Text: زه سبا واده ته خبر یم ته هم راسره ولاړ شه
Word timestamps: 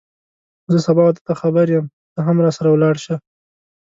زه 0.71 0.77
سبا 0.85 1.01
واده 1.05 1.21
ته 1.27 1.33
خبر 1.41 1.65
یم 1.75 1.85
ته 2.13 2.19
هم 2.27 2.37
راسره 2.45 2.69
ولاړ 2.71 2.95
شه 3.03 3.15